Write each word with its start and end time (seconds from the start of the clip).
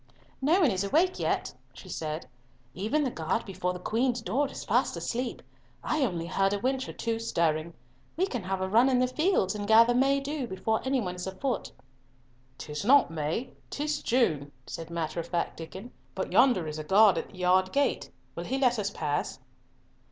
"No 0.41 0.61
one 0.61 0.71
is 0.71 0.83
awake 0.83 1.19
yet," 1.19 1.53
she 1.75 1.87
said. 1.87 2.25
"Even 2.73 3.03
the 3.03 3.11
guard 3.11 3.45
before 3.45 3.71
the 3.71 3.77
Queen's 3.77 4.19
door 4.23 4.49
is 4.49 4.63
fast 4.63 4.97
asleep. 4.97 5.43
I 5.83 6.01
only 6.03 6.25
heard 6.25 6.53
a 6.53 6.57
wench 6.57 6.87
or 6.89 6.93
two 6.93 7.19
stirring. 7.19 7.75
We 8.17 8.25
can 8.25 8.41
have 8.45 8.61
a 8.61 8.67
run 8.67 8.89
in 8.89 8.97
the 8.97 9.05
fields 9.05 9.53
and 9.53 9.67
gather 9.67 9.93
May 9.93 10.19
dew 10.19 10.47
before 10.47 10.81
any 10.83 10.99
one 10.99 11.13
is 11.13 11.27
afoot." 11.27 11.71
"'Tis 12.57 12.83
not 12.83 13.11
May, 13.11 13.53
'tis 13.69 14.01
June," 14.01 14.51
said 14.65 14.89
matter 14.89 15.19
of 15.19 15.27
fact 15.27 15.55
Diccon. 15.57 15.91
"But 16.15 16.31
yonder 16.33 16.65
is 16.67 16.79
a 16.79 16.83
guard 16.83 17.19
at 17.19 17.29
the 17.29 17.37
yard 17.37 17.71
gate; 17.71 18.09
will 18.33 18.45
he 18.45 18.57
let 18.57 18.79
us 18.79 18.89
past?" 18.89 19.39